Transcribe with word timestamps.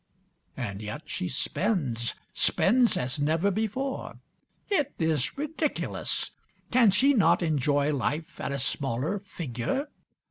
And 0.57 0.81
yet 0.81 1.03
she 1.05 1.27
spends, 1.27 2.15
spends 2.33 2.97
as 2.97 3.19
never 3.19 3.51
before. 3.51 4.17
It 4.67 4.95
is 4.97 5.37
ridiculous. 5.37 6.31
Can 6.71 6.89
she 6.89 7.13
not 7.13 7.43
enjoy 7.43 7.93
life 7.93 8.39
at 8.41 8.51
a 8.51 8.57
smaller 8.57 9.19
figure? 9.19 9.89